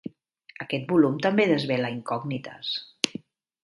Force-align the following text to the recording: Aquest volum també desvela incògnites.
Aquest 0.65 0.87
volum 0.93 1.21
també 1.27 1.47
desvela 1.53 1.95
incògnites. 1.99 2.77